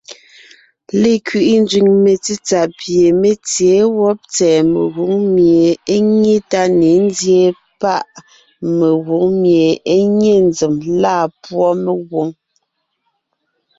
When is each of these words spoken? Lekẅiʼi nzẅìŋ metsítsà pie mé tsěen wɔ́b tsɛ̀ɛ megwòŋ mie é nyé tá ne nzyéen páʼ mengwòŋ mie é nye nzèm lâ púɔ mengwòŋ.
Lekẅiʼi 1.01 1.53
nzẅìŋ 1.63 1.89
metsítsà 2.05 2.61
pie 2.77 3.05
mé 3.21 3.31
tsěen 3.47 3.87
wɔ́b 3.97 4.17
tsɛ̀ɛ 4.33 4.59
megwòŋ 4.73 5.15
mie 5.35 5.65
é 5.93 5.95
nyé 6.19 6.35
tá 6.51 6.61
ne 6.79 6.89
nzyéen 7.07 7.53
páʼ 7.81 8.07
mengwòŋ 8.77 9.25
mie 9.41 9.65
é 9.93 9.95
nye 10.19 10.33
nzèm 10.47 10.73
lâ 11.01 11.17
púɔ 11.43 11.67
mengwòŋ. 11.83 12.29